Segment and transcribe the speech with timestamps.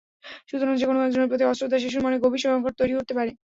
[0.49, 3.31] সুতরাং যেকোনো একজনের প্রতি অশ্রদ্ধা শিশুর মনে গভীর সংকট তৈরি করতে পারে।